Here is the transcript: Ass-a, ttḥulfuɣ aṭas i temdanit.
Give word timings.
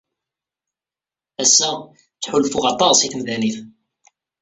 Ass-a, 1.43 1.69
ttḥulfuɣ 1.79 2.65
aṭas 2.73 2.97
i 3.01 3.07
temdanit. 3.13 3.57